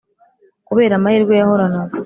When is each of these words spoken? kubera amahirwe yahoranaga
kubera 0.67 0.93
amahirwe 0.95 1.33
yahoranaga 1.39 1.95